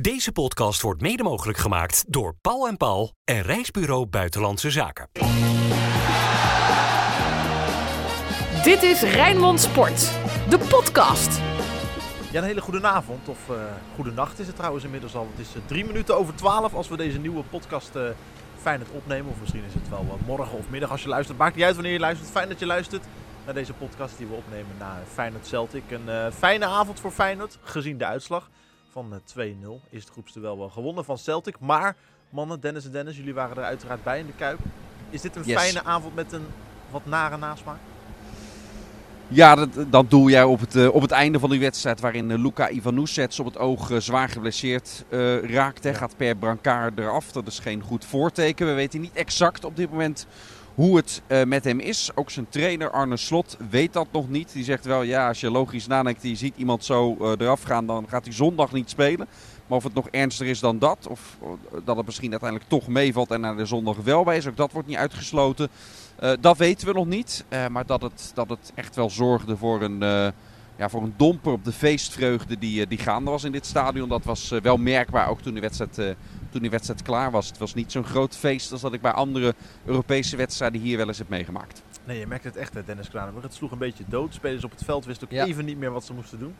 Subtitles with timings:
[0.00, 5.08] Deze podcast wordt mede mogelijk gemaakt door Paul en Paul en Reisbureau Buitenlandse Zaken.
[8.62, 9.98] Dit is Rijnmond Sport,
[10.48, 11.40] de podcast.
[12.32, 13.56] Ja, een hele goede avond of uh,
[13.94, 15.28] goede nacht is het trouwens inmiddels al.
[15.30, 18.02] Het is uh, drie minuten over twaalf als we deze nieuwe podcast uh,
[18.60, 19.32] fijn het opnemen.
[19.32, 21.38] Of misschien is het wel morgen of middag als je luistert.
[21.38, 22.30] Maakt niet uit wanneer je luistert.
[22.30, 23.04] Fijn dat je luistert
[23.44, 25.82] naar deze podcast die we opnemen na Feyenoord Celtic.
[25.90, 28.50] Een fijne avond voor Feyenoord, gezien de uitslag
[28.92, 29.40] van 2-0.
[29.90, 31.60] Is het groepste wel gewonnen van Celtic.
[31.60, 31.96] Maar
[32.30, 34.58] mannen, Dennis en Dennis, jullie waren er uiteraard bij in de Kuip.
[35.10, 35.62] Is dit een yes.
[35.62, 36.46] fijne avond met een
[36.90, 37.78] wat nare nasmaak?
[39.32, 42.30] Ja, dat, dat doe jij op het, uh, op het einde van die wedstrijd waarin
[42.30, 45.04] uh, Luka Ivanusets op het oog uh, zwaar geblesseerd
[45.42, 45.84] raakt.
[45.84, 45.92] Ja.
[45.92, 47.32] Gaat per brancard eraf.
[47.32, 48.66] Dat is geen goed voorteken.
[48.66, 50.26] We weten niet exact op dit moment
[50.80, 52.10] hoe het met hem is.
[52.14, 54.52] Ook zijn trainer Arne Slot weet dat nog niet.
[54.52, 58.08] Die zegt wel, ja, als je logisch nadenkt, je ziet iemand zo eraf gaan, dan
[58.08, 59.28] gaat hij zondag niet spelen.
[59.66, 61.36] Maar of het nog ernstiger is dan dat, of
[61.84, 64.72] dat het misschien uiteindelijk toch meevalt en naar de zondag wel bij is, ook dat
[64.72, 65.68] wordt niet uitgesloten.
[66.40, 67.44] Dat weten we nog niet.
[67.70, 69.98] Maar dat het, dat het echt wel zorgde voor een,
[70.76, 74.08] ja, voor een domper op de feestvreugde die, die gaande was in dit stadion.
[74.08, 76.16] Dat was wel merkbaar ook toen de wedstrijd,
[76.50, 77.48] toen die wedstrijd klaar was.
[77.48, 81.08] Het was niet zo'n groot feest als dat ik bij andere Europese wedstrijden hier wel
[81.08, 81.82] eens heb meegemaakt.
[82.04, 83.44] Nee, je merkt het echt, Dennis Kranenburg.
[83.44, 84.34] Het sloeg een beetje dood.
[84.34, 85.44] Spelers op het veld wisten ook ja.
[85.44, 86.54] even niet meer wat ze moesten doen.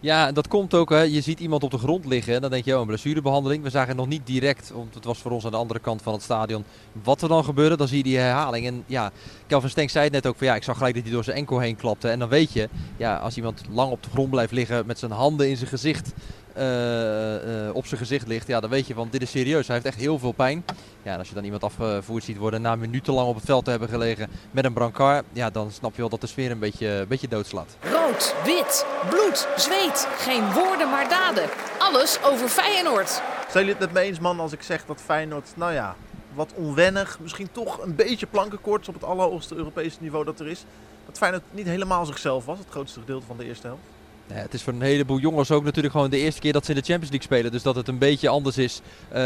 [0.00, 0.90] Ja, dat komt ook.
[0.90, 1.00] Hè.
[1.00, 2.34] Je ziet iemand op de grond liggen.
[2.34, 3.62] En dan denk je, oh, een blessurebehandeling.
[3.62, 6.12] We zagen nog niet direct, want het was voor ons aan de andere kant van
[6.12, 6.64] het stadion,
[7.02, 7.76] wat er dan gebeurde.
[7.76, 8.66] Dan zie je die herhaling.
[8.66, 9.10] En ja,
[9.46, 11.36] Kelvin Stenk zei het net ook van ja, ik zag gelijk dat hij door zijn
[11.36, 12.08] enkel heen klapte.
[12.08, 15.10] En dan weet je, ja, als iemand lang op de grond blijft liggen met zijn
[15.10, 16.12] handen in zijn gezicht,
[16.56, 19.66] uh, uh, op zijn gezicht ligt, ja, dan weet je van dit is serieus.
[19.66, 20.64] Hij heeft echt heel veel pijn.
[21.02, 23.70] Ja, en als je dan iemand afgevoerd ziet worden na minutenlang op het veld te
[23.70, 26.86] hebben gelegen met een brancard, ja, dan snap je wel dat de sfeer een beetje,
[26.86, 27.76] een beetje doodslaat.
[28.44, 30.08] Wit, bloed, zweet.
[30.16, 31.48] Geen woorden maar daden.
[31.78, 33.08] Alles over Feyenoord.
[33.50, 35.96] Zijn jullie het met me eens, man, als ik zeg dat Feyenoord, nou ja,
[36.34, 40.64] wat onwennig, misschien toch een beetje plankenkoorts op het allerhoogste Europese niveau dat er is.
[41.06, 43.82] Dat Feyenoord niet helemaal zichzelf was, het grootste gedeelte van de eerste helft.
[44.32, 46.76] Het is voor een heleboel jongens ook natuurlijk gewoon de eerste keer dat ze in
[46.76, 47.52] de Champions League spelen.
[47.52, 48.80] Dus dat het een beetje anders is,
[49.14, 49.18] uh,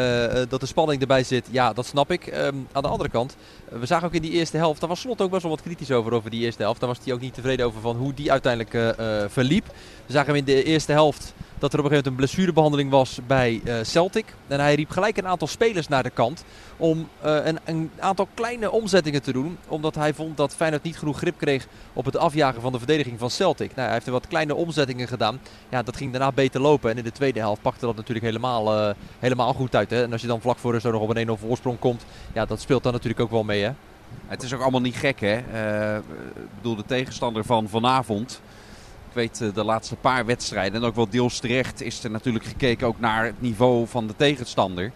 [0.49, 2.27] dat de spanning erbij zit, ja, dat snap ik.
[2.27, 3.37] Um, aan de andere kant,
[3.73, 5.63] uh, we zagen ook in die eerste helft, daar was Slot ook best wel wat
[5.63, 6.81] kritisch over, over die eerste helft.
[6.81, 8.97] Daar was hij ook niet tevreden over van hoe die uiteindelijk
[9.33, 9.67] verliep.
[10.07, 12.91] We zagen hem in de eerste helft dat er op een gegeven moment een blessurebehandeling
[12.91, 14.35] was bij uh, Celtic.
[14.47, 16.45] En hij riep gelijk een aantal spelers naar de kant
[16.77, 19.59] om uh, een, een, aantal kleine omzettingen te doen.
[19.69, 23.19] Omdat hij vond dat Feyenoord niet genoeg grip kreeg op het afjagen van de verdediging
[23.19, 23.69] van Celtic.
[23.69, 25.41] Nou, hij heeft er wat kleine omzettingen gedaan.
[25.69, 26.91] Ja, dat ging daarna beter lopen.
[26.91, 29.91] En in de tweede helft pakte dat natuurlijk helemaal, uh, helemaal goed uit.
[29.91, 30.03] Hè?
[30.03, 32.61] En als je dan vlak voor zo nog op een 1-0 voorsprong komt, ja, dat
[32.61, 33.63] speelt dan natuurlijk ook wel mee.
[33.63, 33.71] Hè?
[34.27, 35.39] Het is ook allemaal niet gek, hè?
[35.97, 38.41] Ik bedoel, de tegenstander van vanavond
[39.15, 42.87] weet eh, de laatste paar wedstrijden, en ook wel deels terecht, is er natuurlijk gekeken
[42.87, 44.93] ook naar het niveau van de tegenstander.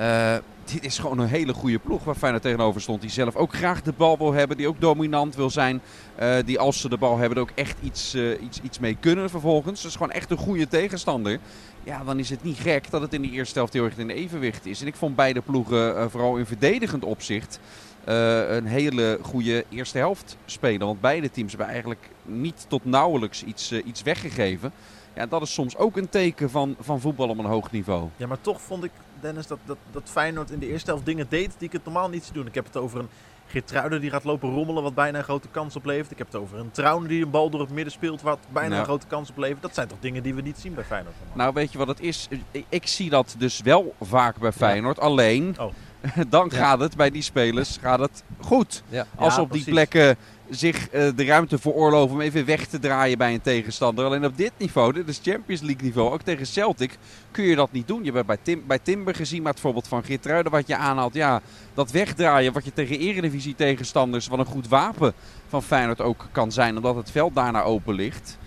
[0.00, 3.00] Uh, dit is gewoon een hele goede ploeg waar Feyenoord tegenover stond.
[3.00, 4.56] Die zelf ook graag de bal wil hebben.
[4.56, 5.80] Die ook dominant wil zijn.
[6.20, 9.82] Uh, die als ze de bal hebben ook echt iets, iets, iets mee kunnen vervolgens.
[9.82, 11.38] Dus gewoon echt een goede tegenstander.
[11.84, 14.10] Ja, dan is het niet gek dat het in de eerste helft heel erg in
[14.10, 14.80] evenwicht is.
[14.80, 17.60] En ik vond beide ploegen vooral in verdedigend opzicht
[18.08, 20.86] uh, een hele goede eerste helft spelen.
[20.86, 24.72] Want beide teams hebben eigenlijk niet tot nauwelijks iets, uh, iets weggegeven.
[25.14, 28.08] Ja, dat is soms ook een teken van, van voetbal op een hoog niveau.
[28.16, 28.90] Ja, maar toch vond ik,
[29.20, 32.08] Dennis, dat, dat, dat Feyenoord in de eerste helft dingen deed die ik het normaal
[32.08, 32.46] niet zie doen.
[32.46, 33.08] Ik heb het over een
[33.50, 36.10] Geertruiden die gaat lopen rommelen, wat bijna een grote kans oplevert.
[36.10, 38.68] Ik heb het over een Trouwen die een bal door het midden speelt, wat bijna
[38.68, 38.80] nou.
[38.80, 39.62] een grote kans oplevert.
[39.62, 41.14] Dat zijn toch dingen die we niet zien bij Feyenoord?
[41.32, 42.28] Nou, weet je wat het is?
[42.68, 44.96] Ik zie dat dus wel vaak bij Feyenoord.
[44.96, 45.02] Ja.
[45.02, 45.56] Alleen...
[45.58, 45.72] Oh.
[46.28, 48.82] dan gaat het bij die spelers gaat het goed.
[49.16, 50.16] Als op die plekken
[50.50, 54.04] zich uh, de ruimte veroorloven om even weg te draaien bij een tegenstander.
[54.04, 56.98] Alleen op dit niveau, dit is Champions League niveau, ook tegen Celtic,
[57.30, 58.04] kun je dat niet doen.
[58.04, 61.14] Je hebt bij, Tim, bij Timber gezien, maar het voorbeeld van Geertruiden wat je aanhaalt.
[61.14, 61.40] Ja,
[61.74, 65.12] dat wegdraaien wat je tegen eredivisie tegenstanders, wat een goed wapen
[65.48, 68.38] van Feyenoord ook kan zijn, omdat het veld daarna open ligt.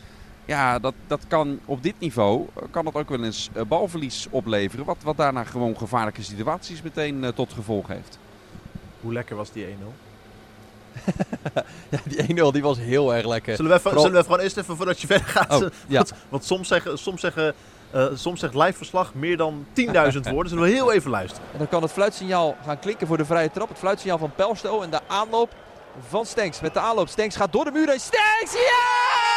[0.45, 4.85] Ja, dat, dat kan op dit niveau kan dat ook wel eens uh, balverlies opleveren.
[4.85, 8.19] Wat, wat daarna gewoon gevaarlijke situaties meteen uh, tot gevolg heeft.
[9.01, 9.69] Hoe lekker was die 1-0?
[11.89, 13.55] ja, die 1-0 die was heel erg lekker.
[13.55, 14.05] Zullen we, even, Vooral...
[14.05, 15.63] zullen we gewoon eerst even voordat je verder gaat.
[15.63, 15.95] Oh, ja.
[15.95, 17.55] want, want, soms zeggen, soms zeggen
[17.95, 20.49] uh, soms zegt live verslag meer dan 10.000 woorden.
[20.49, 21.47] Zullen we heel even luisteren.
[21.51, 23.69] En dan kan het fluitsignaal gaan klinken voor de vrije trap.
[23.69, 25.53] Het fluitsignaal van Pelsto en de aanloop
[26.07, 26.59] van Stenks.
[26.59, 27.07] Met de aanloop.
[27.07, 27.99] Stenks gaat door de muur heen.
[27.99, 28.53] Stenks!
[28.53, 29.32] Ja!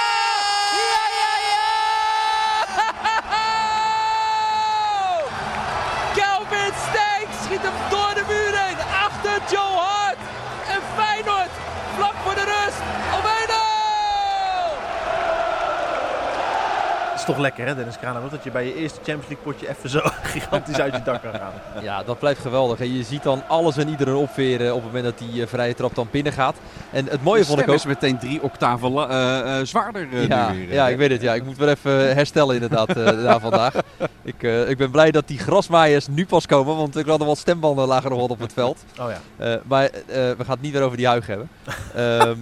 [17.26, 20.00] Toch lekker hè Dennis Kranenburg, dat je bij je eerste Champions League potje even zo
[20.34, 21.52] gigantisch uit je dak kan gaan.
[21.82, 22.80] Ja, dat blijft geweldig.
[22.80, 25.74] En je ziet dan alles en iedereen opveren op het moment dat die eh, vrije
[25.74, 26.56] trap dan binnen gaat.
[26.92, 27.74] En het mooie De vond ik ook...
[27.74, 30.74] is meteen drie octaven eh, eh, zwaarder eh, Ja, nu weer.
[30.74, 31.20] ja, ik weet het.
[31.22, 31.34] Ja.
[31.34, 33.74] Ik moet weer even herstellen inderdaad eh, na vandaag.
[34.22, 37.38] Ik, eh, ik ben blij dat die grasmaaiers nu pas komen, want ik hadden wat
[37.38, 38.84] stembanden lagen nog wat op het veld.
[39.00, 41.48] Oh ja, Eh, maar eh, we gaan het niet weer over die huig hebben.
[41.94, 42.34] Ehm,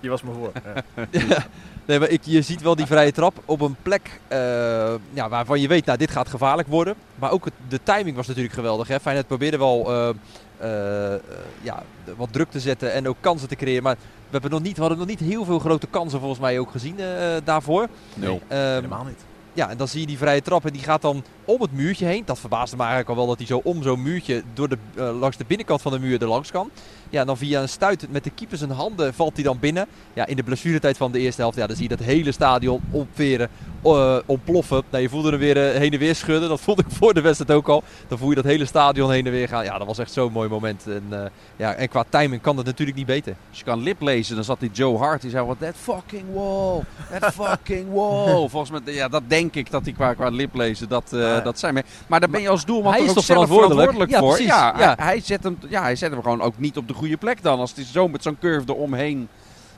[0.00, 0.52] je was me voor.
[1.10, 1.36] Ja.
[1.84, 4.38] Nee, maar ik, je ziet wel die vrije trap op een plek eh,
[5.12, 6.94] ja, waarvan je weet, nou, dit gaat gevaarlijk worden.
[7.14, 8.88] Maar ook het, de timing was natuurlijk geweldig.
[8.88, 9.00] Hè?
[9.00, 10.08] Feyenoord probeerde wel eh,
[10.58, 11.20] eh,
[11.62, 11.82] ja,
[12.16, 13.82] wat druk te zetten en ook kansen te creëren.
[13.82, 16.58] Maar we, hebben nog niet, we hadden nog niet heel veel grote kansen volgens mij
[16.58, 17.88] ook gezien eh, daarvoor.
[18.14, 18.40] Nul.
[18.48, 19.24] Ehm, Helemaal niet.
[19.52, 22.06] ja, en dan zie je die vrije trap en die gaat dan om het muurtje
[22.06, 22.22] heen.
[22.24, 25.36] Dat verbaasde me eigenlijk al wel dat hij zo om zo'n muurtje door de, langs
[25.36, 26.70] de binnenkant van de muur er langs kan.
[27.14, 29.86] Ja, dan via een stuit met de keeper zijn handen valt hij dan binnen.
[30.12, 32.80] Ja, in de blessuretijd van de eerste helft, ja, dan zie je dat hele stadion
[32.90, 33.48] opveren,
[33.82, 34.82] eh, ontploffen.
[34.90, 36.48] Nou, je voelde hem weer eh, heen en weer schudden.
[36.48, 37.82] Dat voelde ik voor de wedstrijd ook al.
[38.08, 39.64] Dan voel je dat hele stadion heen en weer gaan.
[39.64, 40.86] Ja, dat was echt zo'n mooi moment.
[40.86, 41.18] En, eh,
[41.56, 43.34] ja, en qua timing kan het natuurlijk niet beter.
[43.48, 45.20] Als je kan lip lezen, dan zat die Joe Hart.
[45.20, 46.80] Die zei wat that fucking wall,
[47.18, 48.48] that fucking wall.
[48.48, 51.40] Volgens mij, ja, dat denk ik dat hij qua, qua lip lezen dat, ja.
[51.40, 51.74] dat zijn.
[51.74, 53.90] Maar, maar daar ben je als doelman Hij toch is ook toch zelf verantwoordelijk?
[53.90, 54.78] verantwoordelijk, Ja, voor.
[54.78, 54.94] Ja, Ja.
[54.96, 57.42] Hij, hij zet hem, ja, hij zet hem gewoon ook niet op de goede plek
[57.42, 57.58] dan.
[57.58, 59.28] Als hij zo met zo'n curve eromheen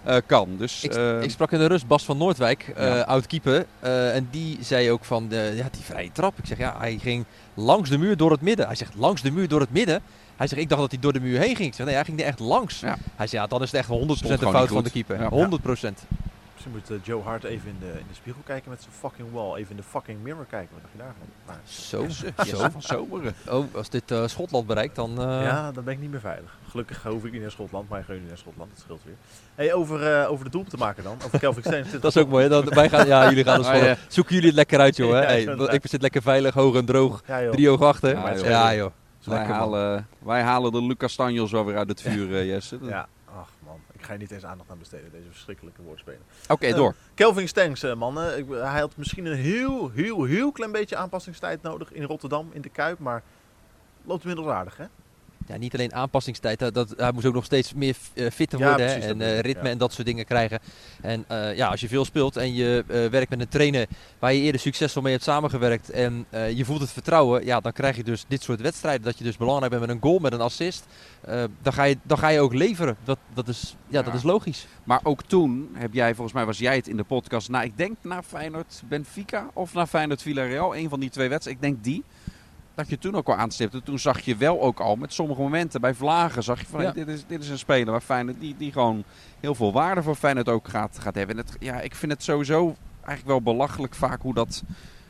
[0.04, 0.48] eh kan.
[0.58, 3.00] Dus, Ik, eh, ik sprak in de rust Bas van Noordwijk, eh Ja.
[3.00, 3.66] oud keeper.
[3.80, 6.38] eh, en die zei ook van, de, ja, die vrije trap.
[6.38, 7.24] Ik zeg, ja, hij ging
[7.54, 8.66] langs de muur door het midden.
[8.66, 10.00] Hij zegt, langs de muur door het midden?
[10.36, 11.68] Hij zegt, ik dacht dat hij door de muur heen ging.
[11.68, 12.80] Ik zeg, nee, hij ging er echt langs.
[12.80, 12.96] Ja.
[13.16, 15.20] Hij zei, ja, dan is het echt 100% Stond een gewoon fout van de keeper.
[15.20, 15.28] Ja.
[15.30, 16.06] 100%.
[16.72, 19.54] Misschien moet Joe Hart even in de, in de spiegel kijken met zijn fucking wall.
[19.54, 20.68] Even in de fucking mirror kijken.
[20.72, 21.26] Wat dacht je daarvan?
[21.46, 22.68] Maar, Zo, Jesse zo.
[22.70, 23.34] van Zomeren.
[23.48, 25.10] Oh, als dit eh, Schotland bereikt, dan...
[25.20, 26.58] eh, ja, dan ben ik niet meer veilig.
[26.70, 28.70] Gelukkig hoef ik niet naar Schotland, maar ik ga nu naar Schotland.
[28.70, 29.14] Dat scheelt weer.
[29.54, 31.16] Hey, over, eh, over de doel te maken dan.
[31.24, 31.90] Over Kelvin Steens.
[32.00, 32.48] Dat is ook mooi.
[32.48, 33.96] Dan, wij gaan, ja, jullie gaan dus Ah, ja.
[34.08, 35.12] Zoeken jullie het lekker uit, joh.
[35.12, 35.20] Hè?
[35.20, 35.72] Ja, Hey, inderdaad.
[35.72, 37.22] ik zit lekker veilig, hoog en droog.
[37.26, 37.52] Ja, joh.
[37.52, 38.10] Drie ogen achter.
[38.10, 38.76] Ja, Ja, joh.
[38.76, 39.34] joh.
[39.34, 42.78] Wij halen, wij halen de Lucas Stanjos wel weer uit het vuur, Jesse.
[42.82, 43.06] Ja,
[44.06, 46.22] ga je niet eens aandacht aan besteden, deze verschrikkelijke woordspelen.
[46.48, 46.94] Oké, door.
[47.14, 48.38] Kelvin Stengs, eh, mannen.
[48.38, 52.60] Ik, hij had misschien een heel, heel, heel klein beetje aanpassingstijd nodig in Rotterdam, in
[52.60, 52.98] de Kuip.
[52.98, 53.22] Maar
[54.04, 54.84] loopt inmiddels aardig, hè?
[55.46, 56.74] Ja, niet alleen aanpassingstijd.
[56.74, 58.86] Dat, hij moest ook nog steeds meer eh, fitter worden.
[58.86, 59.70] precies, en eh, ritme ja.
[59.70, 60.60] en dat soort dingen krijgen.
[61.02, 63.86] En eh, ja, als je veel speelt en je werkt met een trainer
[64.18, 65.90] waar je eerder succesvol mee hebt samengewerkt.
[65.90, 67.44] En je voelt het vertrouwen.
[67.44, 69.02] Ja, dan krijg je dus dit soort wedstrijden.
[69.02, 70.86] Dat je dus belangrijk bent met een goal, met een assist.
[71.62, 72.96] Dan, ga je, dan ga je ook leveren.
[73.04, 74.66] Dat, dat, is, ja, dat is logisch.
[74.84, 77.76] Maar ook toen heb jij, volgens mij was jij het in de podcast, nou ik
[77.76, 81.84] denk naar Feyenoord Benfica of naar Feyenoord Villarreal, een van die twee wedstrijden, ik denk
[81.84, 82.04] die.
[82.76, 83.82] Dat je toen ook al aanstipte.
[83.82, 86.92] Toen zag je wel ook al met sommige momenten bij Vlagen zag je van Ja.
[86.92, 89.04] hey, dit, is, dit is een speler waar Feyenoord die, die gewoon
[89.40, 91.38] heel veel waarde voor Feyenoord ook gaat, gaat hebben.
[91.38, 94.62] En het, ja, ik vind het sowieso eigenlijk wel belachelijk vaak hoe dat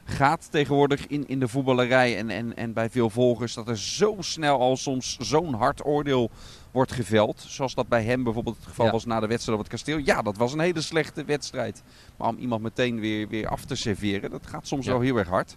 [0.05, 3.55] gaat tegenwoordig in, in de voetballerij en, en, en bij veel volgers.
[3.55, 6.31] Dat er zo snel al soms zo'n hard oordeel
[6.71, 7.45] wordt geveld.
[7.49, 8.93] Zoals dat bij hem bijvoorbeeld het geval Ja.
[8.93, 9.99] was na de wedstrijd op het kasteel.
[9.99, 11.83] Ja, dat was een hele slechte wedstrijd.
[12.17, 14.93] Maar om iemand meteen weer, weer af te serveren, dat gaat soms Ja.
[14.93, 15.57] wel heel erg hard.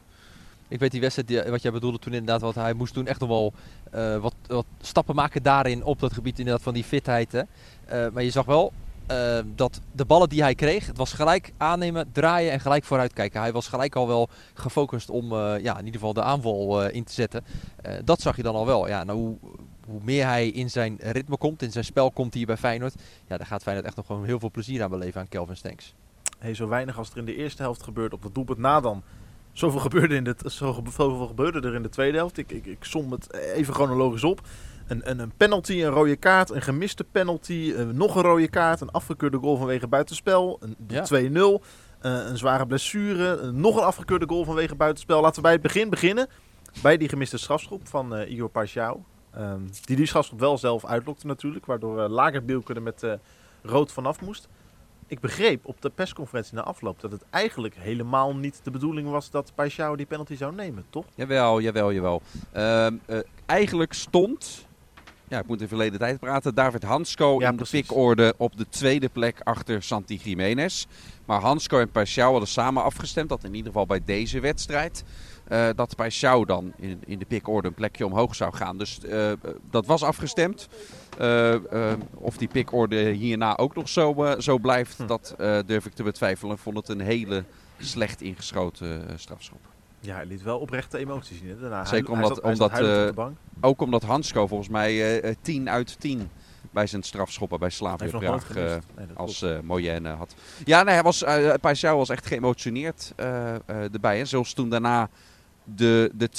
[0.70, 3.30] Ik weet die wedstrijd, wat jij bedoelde toen inderdaad, wat hij moest toen echt nog
[3.30, 3.54] wel
[3.92, 7.32] eh, wat, wat stappen maken daarin op dat gebied inderdaad van die fitheid.
[7.32, 7.42] Hè.
[7.86, 8.74] Eh, maar je zag wel
[9.08, 13.14] eh, dat de ballen die hij kreeg, het was gelijk aannemen, draaien en gelijk vooruit
[13.14, 13.42] kijken.
[13.42, 17.14] Hij was gelijk al wel gefocust om ja, in ieder geval de aanval in te
[17.14, 17.44] zetten.
[18.04, 18.88] Dat zag je dan al wel.
[18.88, 19.38] Ja, nou, hoe,
[19.86, 22.96] hoe meer hij in zijn ritme komt, in zijn spel komt hier bij Feyenoord,
[23.28, 25.94] ja, daar gaat Feyenoord echt nog gewoon heel veel plezier aan beleven aan Kelvin Stenks.
[26.40, 29.04] Hey, zo weinig als er in de eerste helft gebeurt op het doelpunt na dan.
[29.60, 32.38] Zoveel gebeurde, in de, zo- zoveel gebeurde er in de tweede helft.
[32.38, 34.42] Ik, ik, ik som het even chronologisch op.
[34.88, 38.82] Een, een, een penalty, een rode kaart, een gemiste penalty, eh, nog een rode kaart,
[38.82, 41.04] een afgekeurde goal vanwege buitenspel, een de Ja.
[41.60, 41.64] 2-0,
[42.02, 45.22] eh, een zware blessure, eh, nog een afgekeurde goal vanwege buitenspel.
[45.22, 46.28] Laten we bij het begin beginnen,
[46.82, 48.98] bij die gemiste strafschop van eh, Igor Paixão.
[49.34, 53.04] Ehm, die die strafschop wel zelf uitlokte natuurlijk, waardoor uh, Lagerbielke er met
[53.64, 54.48] rood vanaf moest.
[55.10, 59.32] Ik begreep op de persconferentie na afloop dat het eigenlijk helemaal niet de bedoeling was
[59.32, 61.06] dat Paixão die penalty zou nemen, toch?
[61.16, 62.22] Jawel, jawel, jawel.
[62.52, 64.68] Ehm, eh, eigenlijk stond,
[65.30, 67.82] ja, ik moet in verleden tijd praten, David Hansko Ja, in precies.
[67.82, 70.86] de pikorde op de tweede plek achter Santi Jiménez.
[71.26, 75.04] Maar Hansko en Paixão hadden samen afgestemd dat in ieder geval bij deze wedstrijd...
[75.48, 78.78] eh, dat Paixão dan in, in de pikorde een plekje omhoog zou gaan.
[78.78, 79.32] Dus eh,
[79.72, 80.68] dat was afgestemd.
[81.18, 81.56] Eh,
[82.14, 85.08] of die pikorde hierna ook nog zo, zo blijft, Hm.
[85.08, 86.56] dat durf ik te betwijfelen.
[86.56, 87.44] Ik vond het een hele
[87.80, 89.60] slecht ingeschoten strafschop.
[90.02, 91.48] Ja, hij liet wel oprechte emoties zien.
[91.50, 91.60] hè.
[91.60, 93.38] Daarna, Zeker hij, omdat- hij zat, omdat, eh, bank.
[93.62, 96.30] Ook omdat Hansko volgens mij eh, eh, 10 uit 10
[96.72, 98.50] bij zijn strafschoppen bij Slavia Praag.
[98.56, 98.64] eh.
[98.98, 100.36] Nee, dat als eh Moyenne had.
[100.66, 103.60] Ja, nee, hij was, eh Paisao was echt geëmotioneerd eh, eh,
[103.94, 104.18] erbij.
[104.18, 104.26] Hè.
[104.26, 105.10] Zoals toen daarna
[105.64, 106.30] de, de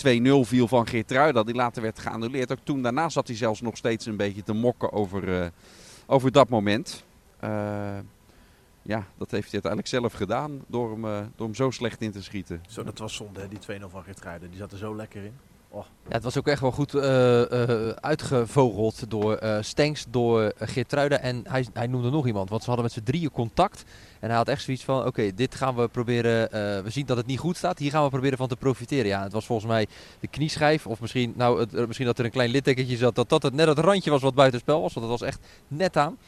[0.45, 2.53] 2-0 viel van Geertruida, die later werd geannuleerd.
[2.53, 5.47] Ook toen daarna zat hij zelfs nog steeds een beetje te mokken over, eh,
[6.07, 7.05] over dat moment.
[8.91, 12.13] Ja, dat heeft hij uiteindelijk zelf gedaan door hem, eh, door hem zo slecht in
[12.13, 12.63] te schieten.
[12.69, 14.51] Zo, dat was zonde, hè, die 2-0 van Geertruiden.
[14.51, 15.35] Die zat er zo lekker in.
[15.73, 20.49] Ja, het was ook echt wel goed eh, eh, uitgevogeld door eh Stenks, door uh,
[20.59, 22.49] Geertruida en hij, hij noemde nog iemand.
[22.49, 23.85] Want ze hadden met z'n drieën contact.
[24.21, 27.17] En hij had echt zoiets van, oké, dit gaan we proberen, eh, we zien dat
[27.17, 27.79] het niet goed staat.
[27.79, 29.07] Hier gaan we proberen van te profiteren.
[29.07, 29.87] Ja, het was volgens mij
[30.21, 30.87] de knieschijf.
[30.87, 33.15] Of misschien, nou, het, misschien dat er een klein littekentje zat.
[33.15, 34.95] Dat dat het, net het randje was wat buitenspel was.
[34.95, 36.19] Want het was echt net aan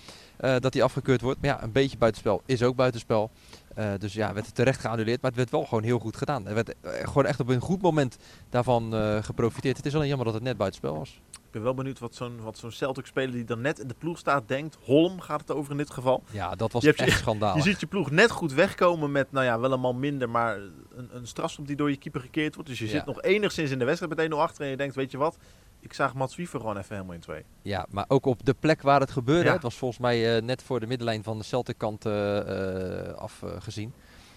[0.42, 1.40] eh, dat hij afgekeurd wordt.
[1.40, 3.30] Maar ja, een beetje buitenspel is ook buitenspel.
[3.78, 6.46] Uh, dus ja, werd het terecht geannuleerd, maar het werd wel gewoon heel goed gedaan.
[6.46, 8.16] Er werd uh, gewoon echt op een goed moment
[8.50, 9.76] daarvan geprofiteerd.
[9.76, 11.20] Het is alleen jammer dat het net buitenspel was.
[11.30, 14.48] Ik ben wel benieuwd wat zo'n zo'n Celtic-speler die dan net in de ploeg staat
[14.48, 14.76] denkt.
[14.80, 16.22] Holm gaat het over in dit geval.
[16.30, 17.56] Ja, dat was Je echt schandaal.
[17.56, 20.56] Je ziet je ploeg net goed wegkomen met, nou ja, wel een man minder, maar
[20.56, 22.70] een, een strafschop die door je keeper gekeerd wordt.
[22.70, 22.90] Dus je Ja.
[22.90, 25.36] zit nog enigszins in de wedstrijd met 1-0 achter en je denkt, weet je wat,
[25.82, 27.44] ik zag Mats Wiever gewoon even helemaal in twee.
[27.62, 29.44] Ja, maar ook op de plek waar het gebeurde.
[29.44, 29.52] Ja.
[29.52, 33.14] Het was volgens mij eh, net voor de middenlijn van de Celtic kant eh, eh,
[33.14, 33.92] afgezien.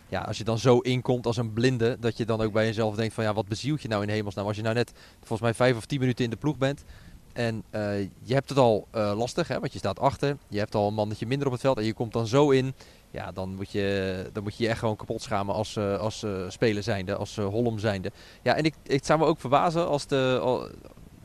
[0.09, 2.95] ja, als je dan zo inkomt als een blinde, dat je dan ook bij jezelf
[2.95, 4.45] denkt van ja, wat bezielt je nou in hemelsnaam?
[4.45, 6.83] Als je nou net volgens mij vijf of tien minuten in de ploeg bent
[7.33, 7.63] en
[8.23, 10.37] je hebt het al lastig, hè, want je staat achter.
[10.47, 12.73] Je hebt al een mannetje minder op het veld en je komt dan zo in.
[13.11, 16.83] Ja, dan moet je dan moet je, je echt gewoon kapot schamen als, als speler
[16.83, 18.11] zijnde, als Holm zijnde.
[18.41, 20.39] Ja, en ik, ik zou me ook verbazen als de...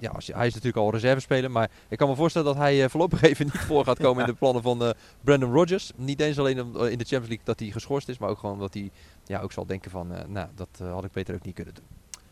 [0.01, 2.83] Ja, als je, hij is natuurlijk al reservespeler, maar ik kan me voorstellen dat hij
[2.83, 4.91] eh, voorlopig even niet voor gaat komen in de plannen van eh,
[5.21, 5.93] Brandon Rodgers.
[5.97, 8.39] Niet eens alleen om, eh, in de Champions League dat hij geschorst is, maar ook
[8.39, 8.91] gewoon dat hij
[9.25, 11.85] ja, ook zal denken van, eh, nou, dat had ik beter ook niet kunnen doen.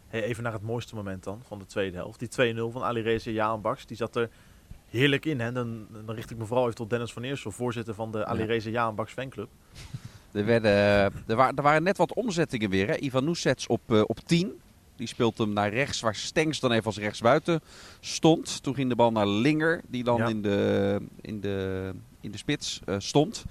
[0.09, 2.19] Hey, even naar het mooiste moment dan van de tweede helft.
[2.19, 4.29] Die 2-0 van Ali Reza Jaan Baks, die zat er
[4.89, 5.41] heerlijk in.
[5.41, 5.53] Hè?
[5.53, 8.45] Dan, dan richt ik me vooral even tot Dennis van Eersel, voorzitter van de Ali.
[8.45, 9.49] Reza Jaan Baks fanclub.
[10.33, 10.71] Er, werden,
[11.27, 12.87] er, waren, er waren net wat omzettingen weer.
[12.87, 12.97] Hè?
[12.97, 14.61] Ivan Nusets op, eh, op 10.
[14.99, 17.61] Die speelt hem naar rechts, waar Stenks dan even als rechtsbuiten
[18.01, 18.63] stond.
[18.63, 20.27] Toen ging de bal naar Linger, die dan Ja.
[20.29, 21.91] in, de, in, de,
[22.21, 23.45] in de spits eh, stond.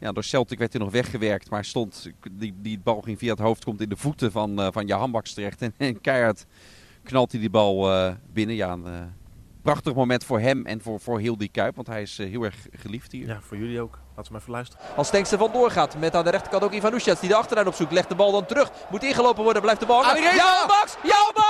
[0.00, 3.38] Ja, door Celtic werd hij nog weggewerkt, maar stond, die, die bal ging via het
[3.38, 5.62] hoofd, komt in de voeten van, eh van Jahan Baks terecht.
[5.62, 6.46] En, en keihard
[7.02, 8.56] knalt hij die bal eh, binnen.
[8.56, 9.12] Ja, een
[9.62, 12.66] prachtig moment voor hem en voor, voor heel die Kuip, want hij is heel erg
[12.72, 13.26] geliefd hier.
[13.26, 13.98] Ja, voor jullie ook.
[14.18, 14.96] Laten we maar even luisteren.
[14.96, 17.92] Als Stenks er vandoor gaat, met aan de rechterkant ook Ivan die de achterlijn opzoekt,
[17.92, 18.70] legt de bal dan terug.
[18.88, 20.02] Moet ingelopen worden, blijft de bal.
[20.02, 20.34] Reza!
[20.34, 20.96] Jan Baks!
[21.02, 21.46] Jan Baks!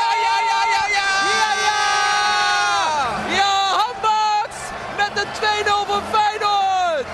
[0.00, 1.08] Ja, ja, ja, ja, ja!
[1.32, 1.80] Ja, ja!
[3.36, 4.56] Jan Baks
[4.96, 5.24] met de
[5.64, 7.06] 2-0 van Feyenoord!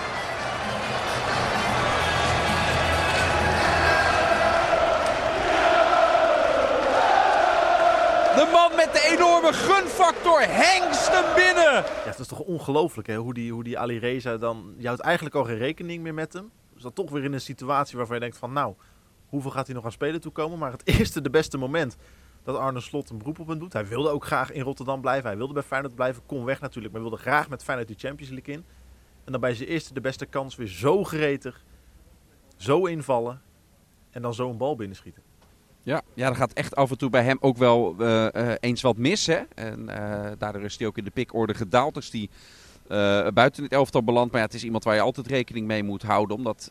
[8.37, 11.02] De man met de enorme gunfactor binnen.
[11.87, 14.75] Ja, het is toch ongelooflijk hè, hoe die, hoe die Ali Reza dan...
[14.77, 16.51] Je houdt eigenlijk al geen rekening meer met hem.
[16.73, 18.75] Dus dan toch weer in een situatie waarvan je denkt van nou,
[19.27, 20.59] hoeveel gaat hij nog aan spelen toekomen?
[20.59, 21.97] Maar het eerste, de beste moment
[22.43, 23.73] dat Arne Slot een beroep op hem doet.
[23.73, 25.29] Hij wilde ook graag in Rotterdam blijven.
[25.29, 26.27] Hij wilde bij Feyenoord blijven.
[26.27, 28.65] Kon weg natuurlijk, maar wilde graag met Feyenoord die Champions League in.
[29.25, 31.65] En dan bij zijn eerste de beste kans weer zo gretig.
[32.57, 33.43] Zo invallen.
[34.11, 35.23] En dan zo een bal binnenschieten.
[35.83, 38.83] Ja, ja, er gaat echt af en toe bij hem ook wel eh, eh, eens
[38.83, 39.27] wat mis.
[39.27, 39.41] Hè?
[39.55, 41.95] En eh, daardoor is hij ook in de pikorde gedaald.
[41.95, 42.31] Dus die
[43.35, 44.31] buiten het elftal beland.
[44.31, 46.37] Maar ja, het is iemand waar je altijd rekening mee moet houden.
[46.37, 46.71] Omdat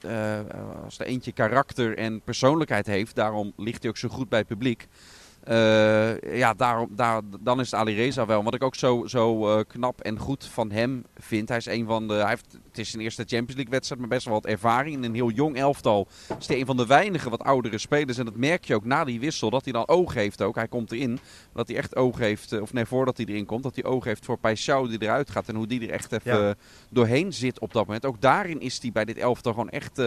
[0.83, 4.47] als er eentje karakter en persoonlijkheid heeft, daarom ligt hij ook zo goed bij het
[4.47, 4.87] publiek.
[5.43, 8.43] Eh, ja, daarom, daar, dan is het Ali Reza wel.
[8.43, 11.47] Wat ik ook zo, zo eh, knap en goed van hem vind.
[11.49, 12.13] Hij is een van de.
[12.13, 14.95] Hij heeft, het is zijn eerste Champions League wedstrijd, maar best wel wat ervaring.
[14.95, 16.07] In een heel jong elftal
[16.39, 18.17] is hij een van de weinige wat oudere spelers.
[18.17, 19.49] En dat merk je ook na die wissel.
[19.49, 20.55] Dat hij dan oog heeft ook.
[20.55, 21.19] Hij komt erin.
[21.53, 22.51] Dat hij echt oog heeft.
[22.51, 23.63] eh, Of nee, voordat hij erin komt.
[23.63, 25.47] Dat hij oog heeft voor Paixão die eruit gaat.
[25.49, 26.53] En hoe die er echt even Ja.
[26.89, 28.05] doorheen zit op dat moment.
[28.05, 29.97] Ook daarin is hij bij dit elftal gewoon echt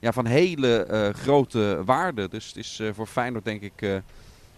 [0.00, 2.28] ja, van hele grote waarde.
[2.28, 4.02] Dus het is voor Feyenoord denk ik...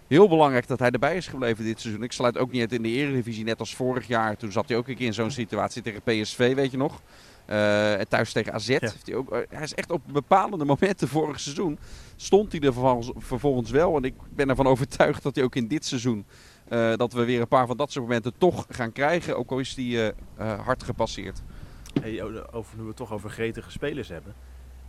[0.07, 2.03] Heel belangrijk dat hij erbij is gebleven dit seizoen.
[2.03, 4.37] Ik sluit ook niet uit in de Eredivisie, net als vorig jaar.
[4.37, 7.01] Toen zat hij ook een keer in zo'n situatie tegen PSV, weet je nog.
[7.45, 8.67] Eh, en thuis tegen AZ.
[8.67, 11.79] Heeft hij, ook, eh, hij is echt op bepalende momenten vorig seizoen.
[12.15, 13.95] Stond hij er vervolgens, vervolgens wel.
[13.95, 16.25] En ik ben ervan overtuigd dat hij ook in dit seizoen.
[16.67, 19.37] eh, dat we weer een paar van dat soort momenten toch gaan krijgen.
[19.37, 21.41] Ook al is die hard gepasseerd.
[22.01, 24.33] Hey, over, nu we het toch over gretige spelers hebben.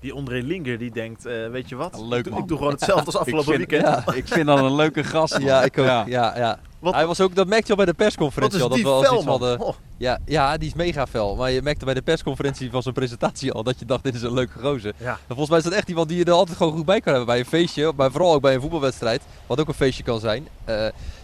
[0.00, 1.96] Die André Linger die denkt, eh, weet je wat?
[2.00, 2.42] Ja, leuk, ik, doe- man.
[2.42, 4.04] ik doe gewoon hetzelfde als afgelopen ik vind, weekend.
[4.06, 4.12] Ja.
[4.22, 5.38] ik vind dat een leuke gast.
[5.38, 5.84] Ja, ik ook.
[5.86, 6.04] Ja.
[6.06, 6.58] Ja, Ja.
[6.78, 8.68] Wat- Hij was ook, dat merkte je al bij de Wat persconferentie is al.
[8.68, 9.40] Dat die we al man?
[9.40, 9.60] hadden.
[9.60, 11.36] Oh, Ja, ja, die is mega fel.
[11.36, 14.22] Maar je merkte bij de persconferentie van zijn presentatie al dat je dacht, dit is
[14.22, 14.92] een leuke gozer.
[14.96, 15.10] Ja.
[15.10, 17.08] En volgens mij is dat echt iemand die je er altijd gewoon goed bij kan
[17.14, 17.92] hebben bij een feestje.
[17.96, 20.48] Maar vooral ook bij een voetbalwedstrijd, wat ook een feestje kan zijn.
[20.64, 20.74] Eh,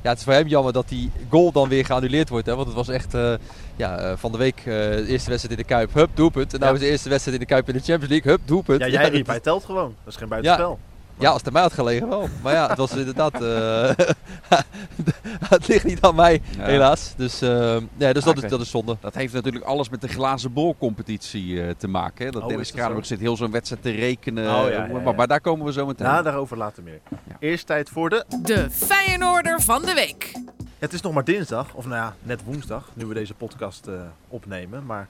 [0.02, 2.46] ja, het is voor hem jammer dat die goal dan weer geannuleerd wordt.
[2.46, 3.34] Hè, want het was echt eh,
[3.76, 6.52] ja, eh, van de week de eerste wedstrijd in de Kuip, hup, doelpunt.
[6.54, 6.78] En nou Ja.
[6.78, 8.80] is de eerste wedstrijd in de Kuip in de Champions League, hup, doelpunt.
[8.80, 9.94] Ja, jij riep, hij telt gewoon.
[10.04, 10.78] Dat is geen buitenspel.
[10.86, 12.28] Ja, als het aan mij had gelegen wel.
[12.42, 13.42] Maar ja, het was inderdaad...
[13.42, 14.06] eh,
[15.54, 16.64] het ligt niet aan mij, Ja.
[16.64, 17.14] helaas.
[17.16, 18.96] Dus, eh, ja, dus dat, is, dat is zonde.
[19.00, 22.24] Dat heeft natuurlijk alles met de glazen bol competitie eh, te maken.
[22.24, 22.30] Hè?
[22.30, 24.44] Dat Oh, Dennis Kranenburg zit heel zo'n wedstrijd te rekenen.
[24.44, 25.00] Oh, ja, ja, ja.
[25.00, 26.06] Maar, maar daar komen we zo meteen.
[26.06, 27.00] Nou, daarover later meer.
[27.10, 27.36] Ja.
[27.38, 28.24] Eerst tijd voor de...
[28.42, 30.32] De Feyenoorder van de week.
[30.78, 33.94] Het is nog maar dinsdag, of nou ja, net woensdag, nu we deze podcast eh,
[34.28, 34.86] opnemen.
[34.86, 35.08] Maar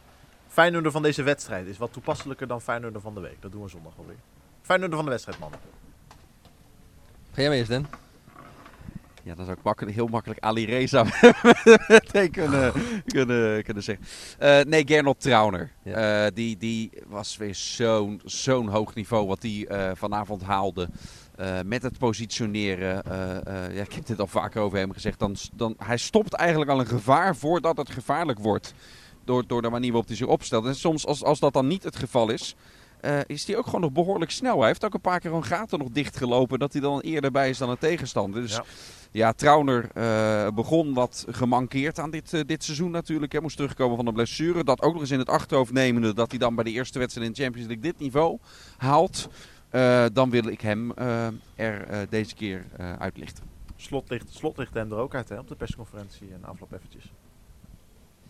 [0.49, 3.37] Feyenoorder van deze wedstrijd is wat toepasselijker dan Feyenoorder van de week.
[3.41, 4.17] Dat doen we zondag alweer.
[4.63, 5.59] Feyenoorder van de wedstrijd, mannen.
[7.35, 7.87] Ga jij mee eens, Den?
[9.23, 11.05] Ja, dan zou ik makkelijk, heel makkelijk Ali Reza
[11.89, 12.73] meteen kunnen,
[13.15, 14.05] kunnen, kunnen zeggen.
[14.39, 15.73] Eh, nee, Gernot Trauner.
[15.83, 16.25] Ja.
[16.25, 20.89] Eh, die, die was weer zo'n zo'n hoog niveau wat hij eh, vanavond haalde.
[21.67, 23.03] Met het positioneren.
[23.75, 25.19] ja, ik heb dit al vaker over hem gezegd.
[25.19, 28.75] Dan, dan, hij stopt eigenlijk al een gevaar voordat het gevaarlijk wordt.
[29.25, 30.67] Door, door de manier waarop hij zich opstelt.
[30.67, 32.57] En soms, als, als dat dan niet het geval is,
[33.05, 34.59] eh, is hij ook gewoon nog behoorlijk snel.
[34.59, 36.59] Hij heeft ook een paar keer gewoon gaten nog dichtgelopen.
[36.59, 38.43] Dat hij dan eerder bij is dan een tegenstander.
[38.43, 38.65] Dus Ja.
[39.11, 43.33] ja, Trauner eh, begon wat gemankeerd aan dit, eh, dit seizoen natuurlijk.
[43.33, 44.65] Hij moest terugkomen van een blessure.
[44.65, 47.27] Dat ook nog eens in het achterhoofd nemende dat hij dan bij de eerste wedstrijd
[47.27, 48.39] in de Champions League dit niveau
[48.77, 49.29] haalt.
[50.13, 50.93] Dan wil ik hem
[51.55, 52.65] er deze keer
[52.99, 53.45] uitlichten.
[53.77, 57.13] Slot ligt, slot ligt hem er ook uit hè, op de persconferentie en afloop eventjes.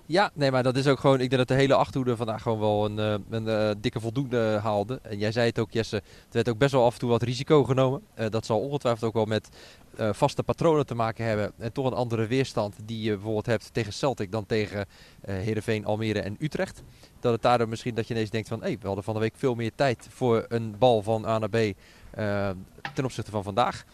[0.06, 1.20] Ja, nee, maar dat is ook gewoon.
[1.20, 4.58] Ik denk dat de hele achterhoede vandaag gewoon wel een, eh, een eh, dikke voldoende
[4.62, 4.98] haalde.
[5.02, 5.96] En jij zei het ook, Jesse.
[5.96, 8.02] Er werd ook best wel af en toe wat risico genomen.
[8.14, 9.48] Eh, dat zal ongetwijfeld ook wel met
[9.96, 11.52] vaste patronen te maken hebben.
[11.58, 14.86] En toch een andere weerstand die je bijvoorbeeld hebt tegen Celtic dan tegen
[15.20, 16.82] eh Heerenveen, Almere en Utrecht.
[17.20, 18.62] Dat het daardoor misschien dat je ineens denkt van...
[18.62, 21.48] Hé, we hadden van de week veel meer tijd voor een bal van A naar
[21.48, 21.56] B
[22.94, 23.84] ten opzichte van vandaag.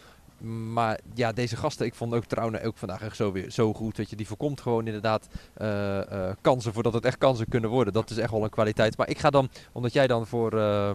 [0.41, 3.95] Maar ja, deze gasten, ik vond ook Trouwen ook vandaag echt zo weer zo goed.
[3.95, 7.93] Dat je die voorkomt gewoon inderdaad eh, eh, kansen voordat het echt kansen kunnen worden.
[7.93, 8.97] Dat is echt wel een kwaliteit.
[8.97, 10.91] Maar ik ga dan, omdat jij dan voor, eh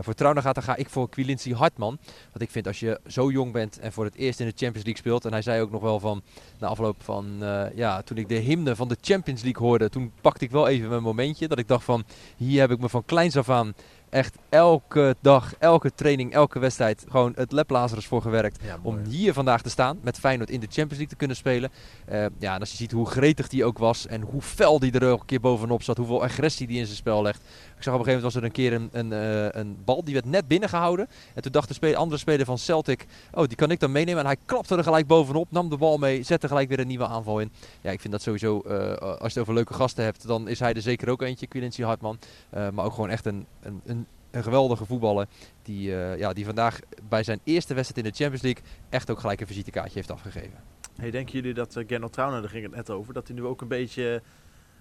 [0.00, 1.98] voor Trouwen gaat, dan ga ik voor Quilincy Hartman.
[2.30, 4.84] Want ik vind als je zo jong bent en voor het eerst in de Champions
[4.84, 5.24] League speelt.
[5.24, 6.22] En hij zei ook nog wel van,
[6.58, 7.36] na afloop van,
[7.74, 9.88] ja, toen ik de hymne van de Champions League hoorde.
[9.88, 11.48] Toen pakte ik wel even mijn momentje.
[11.48, 12.04] Dat ik dacht van,
[12.36, 13.74] hier heb ik me van kleins af aan
[14.12, 18.58] echt elke dag, elke training, elke wedstrijd gewoon het Laplazerus voor gewerkt.
[18.64, 21.70] Ja, Om hier vandaag te staan met Feyenoord in de Champions League te kunnen spelen.
[22.04, 24.92] Eh, ja, en als je ziet hoe gretig die ook was en hoe fel die
[24.92, 25.96] er ook een keer bovenop zat.
[25.96, 27.40] Hoeveel agressie die in zijn spel legt.
[27.82, 30.04] Ik zag op een gegeven moment was er een keer een, een, eh, een bal
[30.04, 31.08] die werd net binnengehouden.
[31.34, 34.20] En toen dacht de speler, andere speler van Celtic, oh die kan ik dan meenemen.
[34.20, 37.06] En hij klapte er gelijk bovenop, nam de bal mee, zette gelijk weer een nieuwe
[37.06, 37.52] aanval in.
[37.80, 40.58] Ja, ik vind dat sowieso, eh, als je het over leuke gasten hebt, dan is
[40.58, 42.18] hij er zeker ook eentje, Quincy Hartman.
[42.50, 45.26] Eh, maar ook gewoon echt een, een, een, geweldige voetballer.
[45.62, 49.40] Die, ja, die vandaag bij zijn eerste wedstrijd in de Champions League echt ook gelijk
[49.40, 50.58] een visitekaartje heeft afgegeven.
[50.96, 53.60] Hey, denken jullie dat Gernot Trauner, daar ging het net over, dat hij nu ook
[53.60, 54.22] een beetje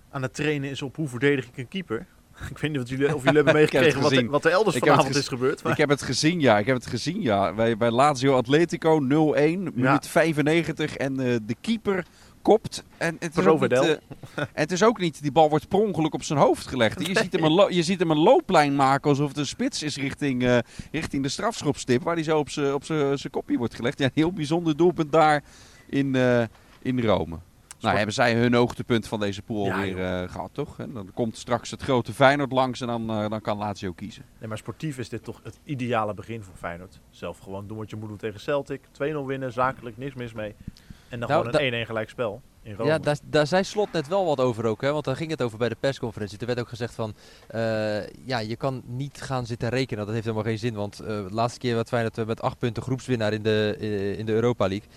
[0.10, 2.08] aan het trainen is op hoe verdedig ik een keeper?
[2.50, 5.16] Ik weet niet of jullie, of jullie hebben meegekregen wat, wat er elders Ik vanavond
[5.16, 5.64] is gebeurd.
[5.64, 6.58] Maar Ik heb het gezien, ja.
[6.58, 7.54] Ik heb het gezien, ja.
[7.54, 9.04] Bij, bij Lazio Atletico 0-1,
[9.74, 10.96] minuut 95.
[10.98, 12.06] En eh, de keeper
[12.42, 12.84] kopt.
[12.98, 13.84] En het, is ook niet, Verdel.
[13.84, 13.90] eh,
[14.36, 17.08] en het is ook niet, die bal wordt per ongeluk op zijn hoofd gelegd.
[17.08, 19.98] Je, ziet hem een je ziet hem een looplijn maken alsof het een spits is
[19.98, 20.58] richting, eh,
[20.92, 22.04] richting de strafschopstip.
[22.04, 24.00] Waar die zo op zijn op zijn- zijn kopje wordt gelegd.
[24.00, 25.44] Ja, een heel bijzonder doelpunt daar
[25.90, 26.16] in,
[26.82, 27.38] in Rome.
[27.82, 30.80] Nou, hebben zij hun hoogtepunt van deze pool Ja, weer eh, gehad, toch?
[30.80, 34.24] En dan komt straks het grote Feyenoord langs en dan, eh, dan kan Lazio kiezen.
[34.40, 37.00] Nee, maar sportief is dit toch het ideale begin voor Feyenoord.
[37.10, 38.82] Zelf gewoon doen wat je moet doen tegen Celtic.
[38.92, 40.56] 2-0 winnen, zakelijk, niks mis mee.
[41.10, 42.90] En dan Nou, gewoon een 1-1 gelijk spel in Rome.
[42.90, 44.82] Ja, daar, daar zei Slot net wel wat over ook.
[44.82, 44.92] Hè?
[44.92, 46.38] Want daar ging het over bij de persconferentie.
[46.38, 47.14] Er werd ook gezegd van...
[47.48, 50.06] eh, ja, je kan niet gaan zitten rekenen.
[50.06, 50.74] Dat heeft helemaal geen zin.
[50.74, 53.76] Want de laatste keer wat Feyenoord met acht punten groepswinnaar in de,
[54.18, 54.88] in de Europa League.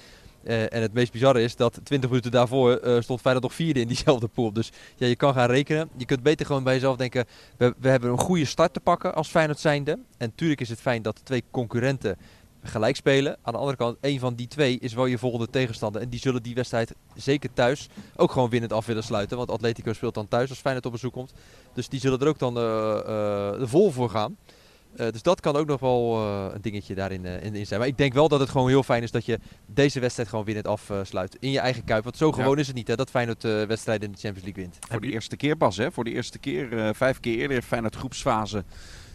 [0.44, 3.80] Eh, en het meest bizarre is dat 20 minuten daarvoor eh, stond Feyenoord nog vierde
[3.80, 4.52] in diezelfde pool.
[4.52, 5.88] Dus ja, je kan gaan rekenen.
[5.96, 7.24] Je kunt beter gewoon bij jezelf denken...
[7.56, 9.98] We, we hebben een goede start te pakken als Feyenoord zijnde.
[10.18, 12.16] En tuurlijk is het fijn dat de twee concurrenten
[12.64, 13.36] gelijk spelen.
[13.42, 16.02] Aan de andere kant, een van die twee is wel je volgende tegenstander.
[16.02, 19.36] En die zullen die wedstrijd zeker thuis ook gewoon winnend af willen sluiten.
[19.36, 21.32] Want Atletico speelt dan thuis als Feyenoord op bezoek komt.
[21.72, 24.36] Dus die zullen er ook dan eh, eh, vol voor gaan.
[24.96, 27.80] Eh, dus dat kan ook nog wel eh, een dingetje daarin eh, in, in zijn.
[27.80, 30.44] Maar ik denk wel dat het gewoon heel fijn is dat je deze wedstrijd gewoon
[30.44, 31.36] winnend afsluit.
[31.40, 32.04] in je eigen kuip.
[32.04, 34.78] Want zo gewoon is het niet hè, dat Feyenoord wedstrijden in de Champions League wint.
[34.90, 35.92] Voor de eerste keer pas, hè?
[35.92, 38.64] Voor de eerste keer, vijf keer eerder heeft Feyenoord groepsfase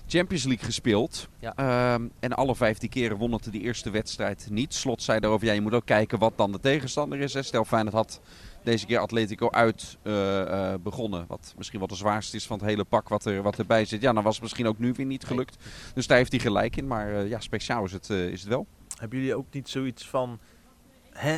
[0.10, 1.28] Champions League gespeeld.
[1.40, 1.54] Ja.
[1.56, 4.74] Ehm, en alle vijftien keren won het de eerste wedstrijd niet.
[4.74, 7.34] Slot zei daarover, ja, je moet ook kijken wat dan de tegenstander is.
[7.34, 7.42] Hè.
[7.42, 8.22] Stel Feyenoord had
[8.64, 10.42] Deze keer Atletico uit eh,
[10.74, 11.26] eh, begonnen.
[11.28, 14.02] Wat misschien wel de zwaarste is van het hele pak wat, er, wat erbij zit.
[14.02, 15.58] Ja, dan was het misschien ook nu weer niet gelukt.
[15.94, 16.88] Dus daar heeft hij gelijk in.
[16.88, 18.68] Maar eh, ja, speciaal is het, is het wel.
[19.00, 20.40] Hebben jullie ook niet zoiets van...
[21.10, 21.38] Hè,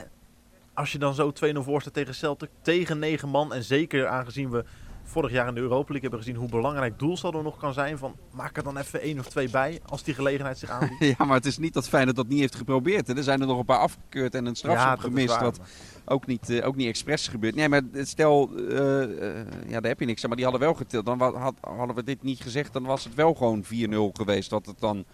[0.74, 3.54] als je dan zo 2-0 voor staat tegen Celtic, tegen 9 man...
[3.54, 4.66] en zeker aangezien we
[5.12, 6.36] vorig jaar in de Europa League hebben gezien...
[6.36, 7.98] hoe belangrijk doelsaldo nog kan zijn...
[7.98, 11.18] van maak er dan even één of twee bij als die gelegenheid zich aanbiedt.
[11.18, 13.08] Ja, maar het is niet dat Feyenoord dat niet heeft geprobeerd.
[13.08, 13.16] Hè.
[13.16, 15.30] Er zijn er nog een paar afgekeurd en een strafschop dat is gemist.
[15.34, 15.68] waar, Wat maar-
[16.06, 17.56] ook niet, eh, ook niet expres gebeurt.
[17.56, 20.28] Nee, maar stel, eh, eh, ja, daar heb je niks aan.
[20.28, 21.06] Maar die hadden wel getild.
[21.06, 24.52] Dan had, hadden we dit niet gezegd, dan was het wel gewoon 4-0 geweest.
[24.52, 25.06] Wat het dan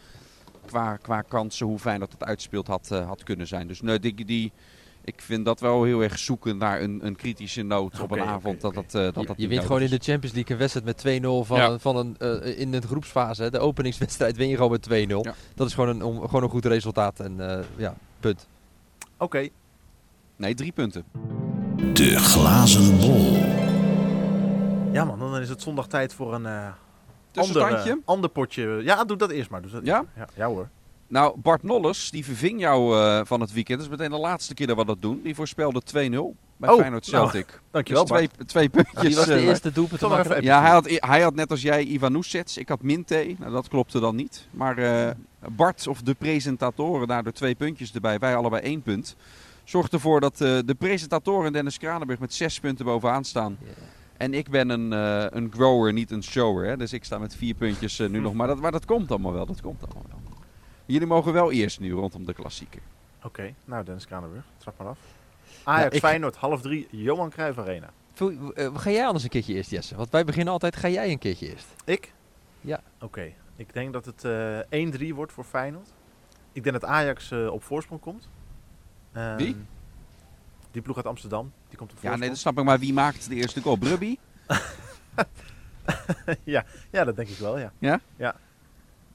[0.66, 3.68] qua, qua kansen, hoe fijn dat het uitspeelt, had, had kunnen zijn.
[3.68, 4.52] Dus nee, die, die,
[5.08, 8.62] ik vind dat wel heel erg zoeken naar een, een kritische noot op een avond.
[8.62, 8.82] Dat oké.
[8.82, 11.46] dat, eh, dat, Je, dat wint gewoon in de Champions League een wedstrijd met 2-0
[11.46, 11.68] van, Ja.
[11.70, 13.44] een, van een, eh, in de groepsfase.
[13.44, 13.50] hè.
[13.50, 15.24] De openingswedstrijd win je gewoon met 2-0.
[15.24, 15.34] Ja.
[15.56, 17.20] Dat is gewoon een, om- gewoon een goed resultaat.
[17.20, 18.48] En eh, ja, punt.
[19.18, 19.48] Oké.
[20.36, 21.04] Nee, drie punten.
[21.94, 23.34] De glazen bol.
[24.94, 26.68] ja man, dan is het zondag tijd voor een eh
[27.36, 28.82] ander, ander potje.
[28.84, 29.62] Ja, doe dat eerst maar.
[29.62, 29.98] Doe dat Ja?
[29.98, 30.28] eerst maar.
[30.36, 30.44] ja?
[30.46, 30.70] Ja hoor.
[31.08, 33.80] Nou, Bart Nolles, die verving jou eh, van het weekend.
[33.80, 35.22] Dat is meteen de laatste keer dat we dat doen.
[35.24, 35.92] Die voorspelde 2-0
[36.58, 37.62] bij Oh, Feyenoord Celtic.
[37.72, 39.02] Dankjewel Dus twee, twee puntjes.
[39.02, 40.44] Die was de eh, eerste doelpunt te maken.
[40.44, 42.58] Ja, hij had, hij had net als jij Ivan Oesets.
[42.58, 43.36] Ik had Minte.
[43.40, 44.48] Nou, dat klopte dan niet.
[44.52, 45.12] Maar eh,
[45.50, 48.20] Bart of de presentatoren daardoor twee puntjes erbij.
[48.20, 49.16] Wij allebei één punt.
[49.64, 53.58] Zorgt ervoor dat eh, de presentatoren Dennis Kranenburg met zes punten bovenaan staan.
[54.18, 56.68] En ik ben een, eh, een grower, niet een shower.
[56.68, 56.78] Hè?
[56.78, 58.34] Dus ik sta met vier puntjes nu nog.
[58.34, 59.46] Maar dat, maar dat komt allemaal wel.
[59.46, 60.27] Dat komt allemaal wel.
[60.88, 62.82] Jullie mogen wel eerst nu rondom de klassieker.
[63.24, 65.00] Oké, nou Dennis Kranenburg, trap maar af.
[65.64, 67.90] Ajax, ik- Feyenoord, half drie, Johan Cruijff Arena.
[68.14, 69.96] Voel- eh, Ga jij anders een keertje eerst, Jesse?
[69.96, 71.66] Want wij beginnen altijd, ga jij een keertje eerst?
[71.86, 72.14] Ik?
[72.62, 72.82] Ja.
[73.02, 75.90] Oké, ik denk dat het eh 1-3 wordt voor Feyenoord.
[76.52, 78.30] Ik denk dat Ajax eh, op voorsprong komt.
[79.12, 79.56] Ehm, Wie?
[80.72, 82.20] Die ploeg uit Amsterdam, die komt op Ja, voorsprong.
[82.20, 82.64] nee, dat snap ik.
[82.64, 83.76] Maar wie maakt de eerste goal?
[83.78, 84.18] Brubby?
[86.44, 87.72] ja, ja, dat denk ik wel, ja.
[87.80, 88.00] Ja?
[88.16, 88.36] Ja.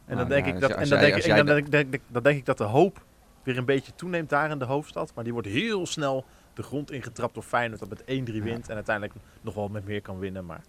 [0.04, 3.04] En dan denk ik dat, denk, ik, dat de hoop
[3.42, 5.12] weer een beetje toeneemt daar in de hoofdstad.
[5.14, 8.68] Maar die wordt heel snel de grond ingetrapt door Feyenoord dat met 1-3 wint.
[8.68, 10.46] En uiteindelijk nog wel met meer kan winnen.
[10.46, 10.60] Maar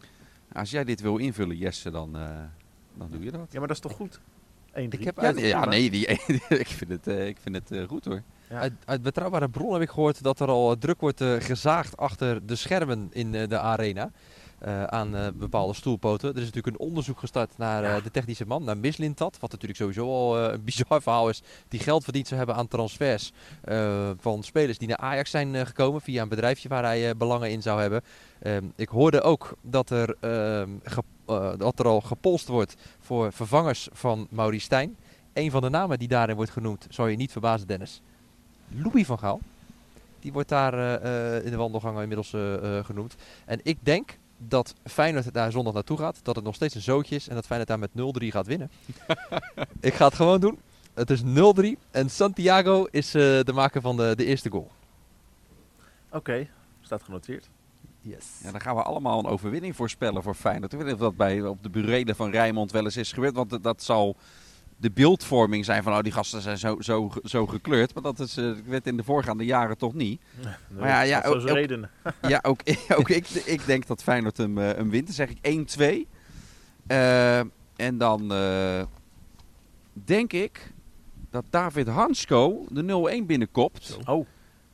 [0.54, 2.30] Als jij dit wil invullen, Jesse, dan, eh,
[2.94, 3.48] dan doe je dat.
[3.52, 4.20] ja, maar dat is toch goed?
[4.74, 4.74] 1-3.
[4.74, 5.76] Ik heb Ja, uit, nee, ja, prima.
[5.76, 6.06] nee die,
[6.64, 8.22] ik vind het, eh, ik vind het eh, goed hoor.
[8.50, 8.60] Ja.
[8.60, 12.56] uit, uit betrouwbare bron heb ik gehoord dat er al druk wordt gezaagd achter de
[12.56, 14.12] schermen in de arena.
[14.64, 16.30] Eh, aan eh, bepaalde stoelpoten.
[16.30, 19.38] Er is natuurlijk een onderzoek gestart naar eh, de technische man, naar Mislintat.
[19.40, 21.42] Wat natuurlijk sowieso al een bizar verhaal is.
[21.68, 23.32] Die geld verdiend zou hebben aan transfers
[24.20, 26.02] van spelers die naar Ajax zijn gekomen.
[26.02, 28.02] Via een bedrijfje waar hij belangen in zou hebben.
[28.40, 30.70] Ehm, ik hoorde ook dat er, ehm,
[31.26, 34.96] eh, dat er al gepolst wordt voor vervangers van Maurice Stijn.
[35.34, 38.02] Een van de namen die daarin wordt genoemd, zou je niet verbazen Dennis.
[38.68, 39.40] Louis van Gaal.
[40.20, 40.74] Die wordt daar
[41.44, 42.36] in de wandelgangen inmiddels
[42.86, 43.16] genoemd.
[43.46, 46.20] En ik denk dat Feyenoord daar zondag naartoe gaat.
[46.24, 47.28] Dat het nog steeds een zootje is.
[47.28, 48.72] En dat Feyenoord daar met 0-3 gaat winnen.
[49.80, 50.60] ik ga het gewoon doen.
[50.94, 51.26] Het is 0-3.
[51.92, 54.72] En Santiago is eh, de maker van de, de eerste goal.
[56.12, 56.48] Oké,
[56.82, 57.50] staat genoteerd.
[58.02, 58.26] Yes.
[58.44, 60.72] Ja, dan gaan we allemaal een overwinning voorspellen voor Feyenoord.
[60.72, 63.36] Ik weet niet of dat bij, op de burelen van Rijnmond wel eens is gebeurd.
[63.36, 64.16] Want dat- dat zal
[64.84, 67.94] de beeldvorming zijn van oh, die gasten zijn zo, zo, zo gekleurd.
[67.94, 70.22] Maar dat is, eh, werd in de voorgaande jaren toch niet.
[70.44, 71.90] Nee, Maar ja, ja, ook- ook- reden.
[72.28, 72.60] Ja, ook,
[72.96, 75.06] ook ik, ik denk dat Feyenoord hem, eh, hem wint.
[75.06, 76.08] Dan zeg ik 1-2.
[76.88, 77.40] Eh,
[77.76, 78.84] en dan eh,
[79.94, 80.74] denk ik
[81.30, 82.84] dat David Hansko de
[83.22, 83.98] 0-1 binnenkopt.
[84.06, 84.26] Oh,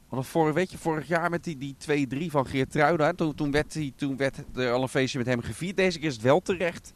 [0.10, 1.76] Want voor, weet je, vorig jaar met die, die
[2.28, 5.28] 2-3 van Geert Truida, toen, toen, werd hij, toen werd er al een feestje met
[5.28, 5.78] hem gevierd.
[5.78, 6.94] Deze keer is het wel terecht.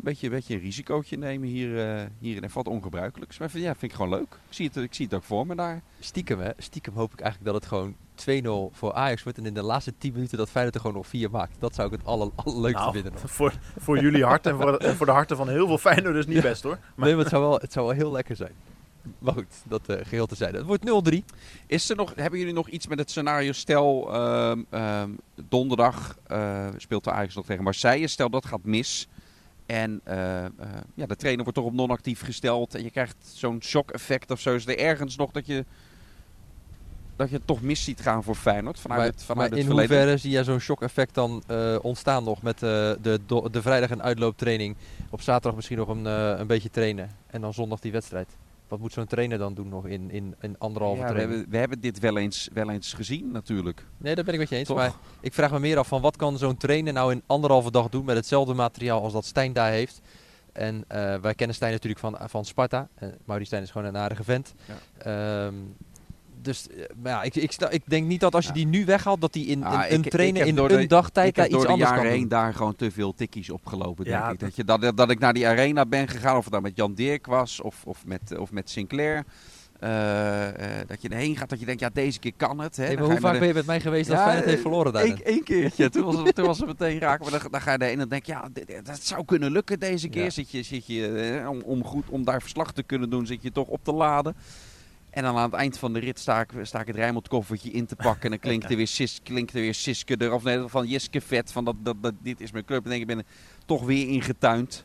[0.00, 2.42] Een beetje, een beetje een risicootje nemen hier, eh hierin.
[2.44, 3.38] Even wat ongebruikelijks.
[3.38, 4.32] Maar vind- ja, vind ik gewoon leuk.
[4.48, 5.82] Ik zie het, ik zie het ook voor me daar.
[5.98, 6.50] Stiekem, hè?
[6.58, 9.38] Stiekem hoop ik eigenlijk dat het gewoon 2-0 voor Ajax wordt.
[9.38, 11.56] En in de laatste 10 minuten dat Feyenoord er gewoon nog 4 maakt.
[11.58, 13.12] Dat zou ik het aller, allerleukste nou, vinden.
[13.28, 16.42] voor, voor jullie hart en voor, en voor de harten van heel veel Feyenoorders niet
[16.42, 16.78] best hoor.
[16.94, 18.52] Maar Nee, maar het zou, wel, het zou wel heel lekker zijn.
[19.18, 20.54] Maar goed, dat eh, geheel te zijn.
[20.54, 21.16] Het wordt 0-3.
[21.66, 23.52] Is er nog, hebben jullie nog iets met het scenario?
[23.52, 25.10] Stel, ehm, ehm,
[25.48, 28.06] donderdag eh, speelt de Ajax nog tegen Marseille.
[28.06, 29.08] Stel dat gaat mis.
[29.70, 30.50] En eh, eh,
[30.94, 32.74] ja, de trainer wordt toch op non-actief gesteld.
[32.74, 34.54] En je krijgt zo'n shock-effect of zo.
[34.54, 35.64] Is er ergens nog dat je,
[37.16, 38.80] dat je het toch mis ziet gaan voor Feyenoord?
[38.80, 39.96] Vanuit maar het, vanuit maar het in verleden?
[39.96, 44.76] hoeverre zie jij zo'n shock-effect dan eh, ontstaan nog met de, de vrijdag een uitlooptraining?
[45.10, 46.04] Op zaterdag misschien nog een,
[46.40, 48.28] een beetje trainen en dan zondag die wedstrijd.
[48.70, 51.34] Wat moet zo'n trainer dan doen nog in, in, in anderhalve Ja, we, training?
[51.36, 53.84] hebben, we hebben dit wel eens, wel eens gezien natuurlijk.
[53.96, 54.68] Nee, dat ben ik met je eens.
[54.68, 54.76] Toch?
[54.76, 57.88] Maar ik vraag me meer af van wat kan zo'n trainer nou in anderhalve dag
[57.88, 60.00] doen met hetzelfde materiaal als dat Stijn daar heeft.
[60.52, 62.88] En eh, wij kennen Stijn natuurlijk van, van Sparta.
[63.02, 64.54] Uh, Maurice Stijn is gewoon een aardige vent.
[64.64, 64.74] Ja.
[65.46, 65.54] Ehm,
[66.42, 68.56] dus eh, maar ja, ik, ik, ik denk niet dat als je Ja.
[68.56, 71.28] die nu weghaalt, dat die in, Ah, een ik trainer in door de- een dagtijd
[71.28, 72.20] ik daar heb iets door de anders kan jaren doen.
[72.20, 74.38] heen daar gewoon te veel tikkies opgelopen, denk Ja, ik.
[74.40, 76.94] dat- je, dat, dat ik naar die arena ben gegaan, of het nou met Jan
[76.94, 79.24] Dirk was, of, of, met, of met Sinclair.
[79.80, 80.48] eh,
[80.80, 82.76] eh, dat je erheen gaat, dat je denkt, ja, deze keer kan het.
[82.76, 82.84] Hè.
[82.84, 85.04] Hey, hoe vaak ben je met mij geweest dat Ja, Feyenoord heeft eh, verloren daar?
[85.04, 87.30] Eén één keertje, toen was, het, toen was het meteen raken.
[87.30, 88.48] Maar dan, dan ga je erheen en dan denk je, ja,
[88.82, 90.22] dat zou kunnen lukken deze keer.
[90.24, 90.30] Ja.
[90.30, 91.06] Zit je, zit je
[91.42, 93.92] eh, om, om, goed, om daar verslag te kunnen doen, zit je toch op te
[93.92, 94.34] laden.
[95.10, 97.70] En dan aan het eind van de rit sta ik, sta ik het Rijnmond koffertje
[97.70, 98.22] in te pakken.
[98.22, 101.20] En dan klinkt er weer, Sis, klinkt er weer Siske er, of nee, van Jiske
[101.20, 101.52] Vet.
[101.52, 102.84] Van dat, dat, dat, dit is mijn club.
[102.84, 103.24] En denk ik, ben er
[103.66, 104.84] toch weer ingetuind.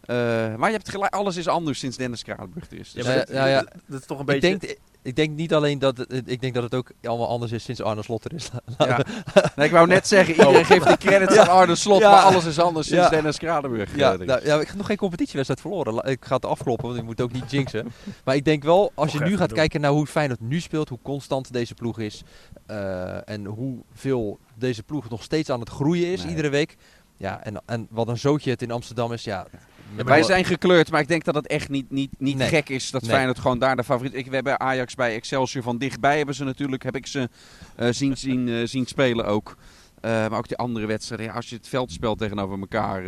[0.00, 0.16] Eh,
[0.56, 2.92] maar je hebt gelijk, alles is anders sinds Dennis Kralenburg er is.
[2.92, 3.60] Ja, Dus Ja, dat, ja, ja.
[3.62, 4.58] dat- dat is toch een Ik beetje...
[4.58, 7.64] denk, ik denk niet alleen dat het, ik denk dat het ook allemaal anders is
[7.64, 8.50] sinds Arne Slot er is.
[8.78, 9.00] Ja.
[9.56, 12.10] Nee, ik wou net zeggen, iedereen geeft de credits aan Arne Slot, Ja.
[12.10, 13.10] maar alles is anders sinds Ja.
[13.10, 13.96] Dennis Kralenburg.
[13.96, 16.10] Ja, eh, nou, ja, ik heb nog geen competitiewedstrijd verloren.
[16.10, 17.92] Ik ga het afkloppen, want ik moet ook niet jinxen.
[18.24, 19.58] Maar ik denk wel, als je nu gaat doen.
[19.58, 22.22] kijken naar hoe Feyenoord nu speelt, hoe constant deze ploeg is
[22.66, 26.28] eh, en hoeveel deze ploeg nog steeds aan het groeien is, Nee.
[26.30, 26.76] iedere week.
[27.16, 29.46] Ja, en, en wat een zootje het in Amsterdam is, ja.
[29.96, 32.48] Wij zijn gekleurd, maar ik denk dat het echt niet, niet, niet Nee.
[32.48, 33.10] gek is dat Nee.
[33.10, 36.44] Feyenoord gewoon daar de favoriet ik, We hebben Ajax bij Excelsior van dichtbij hebben ze
[36.44, 37.28] natuurlijk, heb ik ze
[37.76, 39.56] eh, zien, zien, eh, zien spelen ook.
[40.00, 43.02] Eh, maar ook die andere wedstrijden, als je het veldspel tegenover elkaar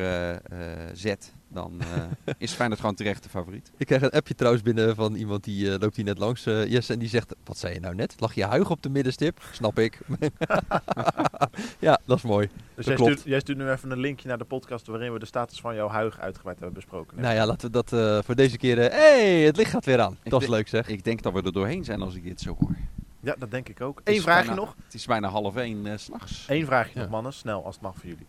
[0.93, 3.71] zet, dan eh, is Feyenoord gewoon terecht de favoriet.
[3.77, 6.67] Ik krijg een appje trouwens binnen van iemand die eh, loopt hier net langs, eh
[6.71, 8.15] Jesse, en die zegt, wat zei je nou net?
[8.19, 9.41] Lag je huig op de middenstip?
[9.53, 9.99] Snap ik.
[11.79, 12.49] ja, dat is mooi.
[12.75, 15.27] Dus jij stuurt, jij stuurt nu even een linkje naar de podcast waarin we de
[15.27, 17.21] status van jouw huig uitgebreid hebben besproken.
[17.21, 18.77] Nou ja, laten we dat eh, voor deze keer...
[18.77, 20.17] Hé, hey, het licht gaat weer aan.
[20.23, 20.89] Ik dat is leuk zeg.
[20.89, 22.77] Ik denk dat we er doorheen zijn als ik dit zo hoor.
[23.21, 24.01] Ja, dat denk ik ook.
[24.05, 24.75] Eén vraagje bijna- nog.
[24.85, 26.45] Het is bijna half één eh, s s'nachts.
[26.49, 27.01] Eén vraagje Ja.
[27.01, 27.33] nog, mannen.
[27.33, 28.27] Snel, als het mag voor jullie.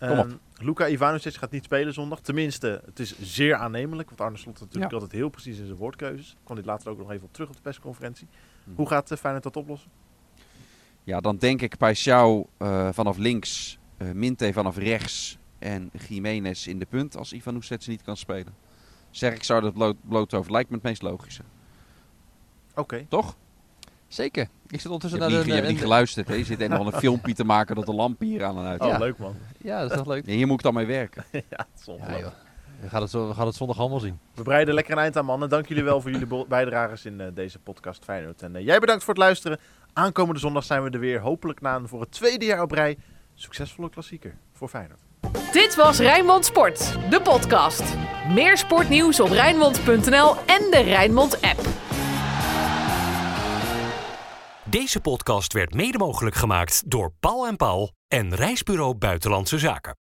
[0.00, 0.26] Kom op.
[0.26, 2.20] Ehm, Luka Ivanovic gaat niet spelen zondag.
[2.20, 4.08] Tenminste, het is zeer aannemelijk.
[4.08, 4.98] Want Arne Slot is natuurlijk Ja.
[4.98, 6.30] altijd heel precies in zijn woordkeuzes.
[6.30, 8.26] Ik kwam dit later ook nog even op terug op de persconferentie.
[8.64, 8.70] Hm.
[8.74, 9.90] Hoe gaat uh, Feyenoord dat oplossen?
[11.04, 16.78] Ja, dan denk ik Paixão eh vanaf links, eh Minte vanaf rechts en Jiménez in
[16.78, 18.54] de punt als Ivan Oesets niet kan spelen.
[19.10, 20.52] Zeg ik zou dat bloot, bloot over.
[20.52, 21.42] Lijkt me het meest logische.
[22.74, 23.06] Oké.
[23.08, 23.36] Toch?
[24.10, 24.42] Zeker.
[24.42, 25.54] Ik zit Je ondertussen hebt naar niet, de...
[25.54, 26.28] je hebt niet een- geluisterd.
[26.28, 26.34] Hè?
[26.34, 28.80] Je zit een of ander filmpje te maken dat de lamp hier aan en uit.
[28.80, 28.98] Oh, Ja.
[28.98, 29.34] leuk man.
[29.58, 30.26] Ja, dat is toch leuk?
[30.26, 31.24] Ja, hier moet ik dan mee werken.
[31.32, 32.26] ja, is Ja, joh.
[32.80, 34.18] We gaan, het zo, we gaan het zondag allemaal zien.
[34.34, 35.48] We breiden lekker een eind aan, mannen.
[35.48, 38.42] Dank jullie wel voor jullie bijdrages in eh, deze podcast Feyenoord.
[38.42, 39.58] En eh, jij bedankt voor het luisteren.
[39.92, 41.20] Aankomende zondag zijn we er weer.
[41.20, 42.98] Hopelijk na een voor het tweede jaar op rij
[43.34, 45.00] succesvolle klassieker voor Feyenoord.
[45.52, 47.82] Dit was Rijnmond Sport, de podcast.
[48.28, 51.60] Meer sportnieuws op Rijnmond.nl en de Rijnmond app.
[54.70, 59.96] Deze podcast werd mede mogelijk gemaakt door Paul en Paul en Reisbureau Buitenlandse Zaken.